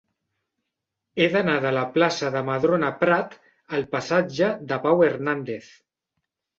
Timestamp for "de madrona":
2.37-2.91